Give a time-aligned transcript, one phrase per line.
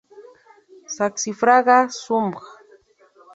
[0.95, 2.37] Saxifraga subg.